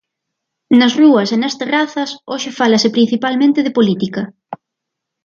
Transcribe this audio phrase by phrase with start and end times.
[0.79, 4.21] Nas rúas e nas terrazas, hoxe fálase principalmente de política.